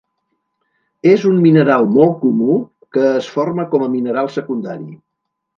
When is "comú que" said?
2.23-3.07